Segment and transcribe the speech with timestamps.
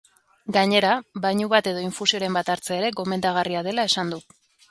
[0.55, 0.93] Gainera,
[1.25, 4.23] bainu bat edo infusioren bat hartzea ere gomendagarria dela esan du.